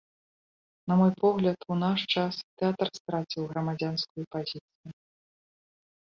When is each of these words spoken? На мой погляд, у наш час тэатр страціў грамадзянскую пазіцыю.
На 0.91 0.95
мой 1.01 1.11
погляд, 1.21 1.67
у 1.75 1.77
наш 1.83 1.99
час 2.21 2.35
тэатр 2.63 2.87
страціў 3.01 3.43
грамадзянскую 3.53 4.23
пазіцыю. 4.39 4.91